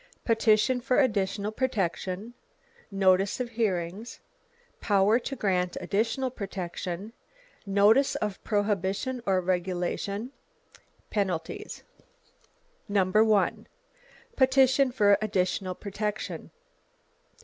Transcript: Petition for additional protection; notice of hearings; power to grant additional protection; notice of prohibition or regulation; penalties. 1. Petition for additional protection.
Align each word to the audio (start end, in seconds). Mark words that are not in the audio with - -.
Petition 0.25 0.81
for 0.81 0.99
additional 0.99 1.51
protection; 1.51 2.33
notice 2.89 3.39
of 3.39 3.49
hearings; 3.51 4.19
power 4.79 5.19
to 5.19 5.35
grant 5.35 5.77
additional 5.79 6.31
protection; 6.31 7.13
notice 7.67 8.15
of 8.15 8.43
prohibition 8.43 9.21
or 9.27 9.39
regulation; 9.41 10.31
penalties. 11.11 11.83
1. 12.87 13.67
Petition 14.35 14.91
for 14.91 15.19
additional 15.21 15.75
protection. 15.75 16.49